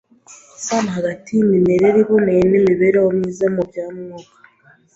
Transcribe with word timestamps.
Isano 0.59 0.89
hagati 0.97 1.27
y’Imirire 1.31 1.89
iboneye 2.01 2.41
n’Imibereho 2.51 3.07
myiza 3.17 3.45
mu 3.55 3.63
bya 3.69 3.85
Mwuka 3.95 4.35